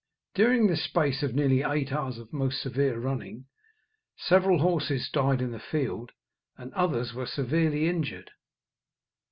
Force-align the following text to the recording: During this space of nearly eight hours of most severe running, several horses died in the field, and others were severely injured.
During 0.33 0.65
this 0.65 0.83
space 0.83 1.21
of 1.21 1.35
nearly 1.35 1.61
eight 1.61 1.91
hours 1.91 2.17
of 2.17 2.33
most 2.33 2.59
severe 2.59 2.97
running, 2.99 3.45
several 4.17 4.57
horses 4.57 5.07
died 5.13 5.41
in 5.43 5.51
the 5.51 5.59
field, 5.59 6.11
and 6.57 6.73
others 6.73 7.13
were 7.13 7.27
severely 7.27 7.87
injured. 7.87 8.31